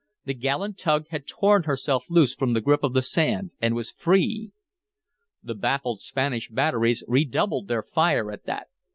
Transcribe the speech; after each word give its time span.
The 0.25 0.33
gallant 0.33 0.79
tug 0.79 1.09
had 1.09 1.27
torn 1.27 1.61
herself 1.65 2.05
loose 2.09 2.33
from 2.33 2.53
the 2.53 2.59
grip 2.61 2.81
of 2.83 2.93
the 2.95 3.03
sand 3.03 3.51
and 3.61 3.75
was 3.75 3.91
free! 3.91 4.51
The 5.43 5.53
baffled 5.53 6.01
Spanish 6.01 6.49
batteries 6.49 7.03
redoubled 7.07 7.67
their 7.67 7.83
fire 7.83 8.31
at 8.31 8.45
that. 8.45 8.65